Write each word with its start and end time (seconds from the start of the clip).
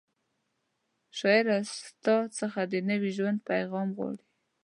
شاعره 1.17 1.57
ستا 1.85 2.17
څخه 2.39 2.61
د 2.71 2.73
نوي 2.89 3.11
ژوند 3.17 3.39
پیغام 3.51 3.87
غواړي 3.97 4.25